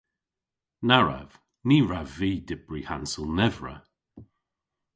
Na 0.87 0.97
wrav. 1.01 1.31
Ny 1.67 1.77
wrav 1.83 2.09
vy 2.17 2.31
dybri 2.47 2.81
hansel 2.89 3.27
nevra. 3.37 3.75